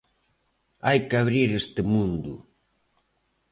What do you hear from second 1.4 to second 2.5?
este mundo.